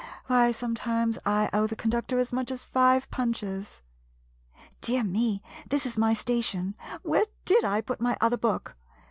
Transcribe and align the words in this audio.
Why, 0.25 0.51
sometimes 0.51 1.19
I 1.27 1.47
owe 1.53 1.67
the 1.67 1.75
con 1.75 1.91
ductor 1.91 2.17
as 2.17 2.33
much 2.33 2.49
as 2.49 2.63
five 2.63 3.11
punches! 3.11 3.83
Dear 4.81 5.03
me! 5.03 5.43
this 5.69 5.85
is 5.85 5.95
my 5.95 6.15
station! 6.15 6.73
Where 7.03 7.25
did 7.45 7.63
I 7.63 7.81
put 7.81 8.01
my 8.01 8.17
other 8.19 8.37
book? 8.37 8.75